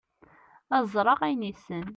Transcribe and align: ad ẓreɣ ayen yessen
ad 0.75 0.85
ẓreɣ 0.93 1.19
ayen 1.25 1.47
yessen 1.47 1.83